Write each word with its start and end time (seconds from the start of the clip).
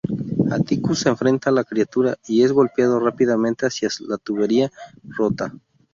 Atticus 0.55 1.03
enfrenta 1.05 1.51
a 1.51 1.53
la 1.53 1.63
criatura 1.63 2.17
y 2.25 2.41
es 2.41 2.51
golpeado 2.53 2.99
rápidamente 2.99 3.67
hacia 3.67 3.87
la 4.07 4.17
tubería 4.17 4.71
rota. 5.03 5.53